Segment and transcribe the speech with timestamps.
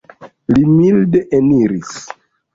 [0.53, 1.95] Li milde eniris.